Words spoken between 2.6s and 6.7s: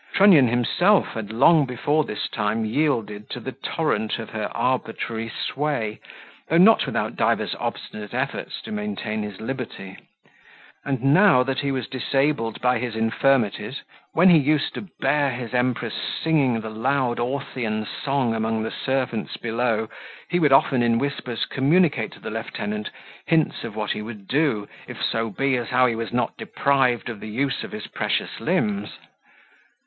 yielded to the torrent of her arbitrary sway, though